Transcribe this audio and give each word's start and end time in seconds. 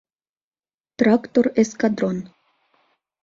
Трактор 0.97 1.45
эскадрон 1.63 2.17